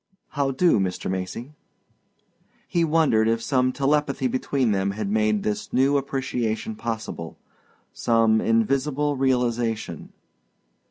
"How 0.29 0.49
do, 0.49 0.79
Mr. 0.79 1.11
Macy?" 1.11 1.51
He 2.67 2.83
wondered 2.83 3.27
if 3.27 3.39
some 3.39 3.71
telepathy 3.71 4.25
between 4.25 4.71
them 4.71 4.89
had 4.97 5.11
made 5.11 5.43
this 5.43 5.71
new 5.71 5.95
appreciation 5.95 6.75
possible 6.75 7.37
some 7.93 8.41
invisible 8.41 9.15
realization. 9.15 10.11